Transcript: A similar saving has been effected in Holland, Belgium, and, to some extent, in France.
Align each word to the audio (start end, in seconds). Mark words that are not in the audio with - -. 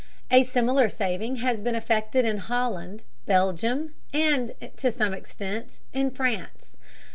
A 0.31 0.43
similar 0.43 0.89
saving 0.89 1.35
has 1.35 1.61
been 1.61 1.75
effected 1.75 2.25
in 2.25 2.39
Holland, 2.39 3.03
Belgium, 3.27 3.93
and, 4.11 4.55
to 4.77 4.89
some 4.89 5.13
extent, 5.13 5.77
in 5.93 6.09
France. 6.09 6.75